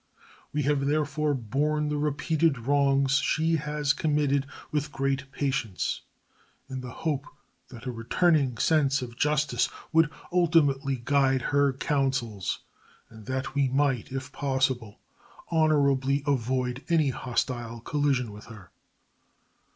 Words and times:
We 0.51 0.63
have 0.63 0.87
therefore 0.87 1.35
borne 1.35 1.89
the 1.89 1.97
repeated 1.99 2.57
wrongs 2.57 3.17
she 3.19 3.57
has 3.57 3.93
committed 3.93 4.47
with 4.71 4.91
great 4.91 5.31
patience, 5.31 6.01
in 6.67 6.81
the 6.81 6.89
hope 6.89 7.27
that 7.67 7.85
a 7.85 7.91
returning 7.91 8.57
sense 8.57 9.03
of 9.03 9.15
justice 9.15 9.69
would 9.93 10.09
ultimately 10.33 10.99
guide 11.05 11.43
her 11.53 11.71
councils 11.71 12.61
and 13.11 13.27
that 13.27 13.53
we 13.53 13.67
might, 13.69 14.11
if 14.11 14.31
possible, 14.31 14.97
honorably 15.51 16.23
avoid 16.25 16.83
any 16.89 17.11
hostile 17.11 17.79
collision 17.79 18.31
with 18.31 18.45
her. 18.45 18.71